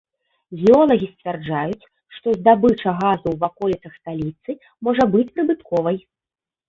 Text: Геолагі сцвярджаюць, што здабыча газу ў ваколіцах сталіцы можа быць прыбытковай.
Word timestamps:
Геолагі 0.61 1.07
сцвярджаюць, 1.09 1.89
што 2.17 2.27
здабыча 2.37 2.89
газу 3.03 3.27
ў 3.35 3.37
ваколіцах 3.43 3.91
сталіцы 4.01 4.59
можа 4.89 5.03
быць 5.17 5.27
прыбытковай. 5.37 5.97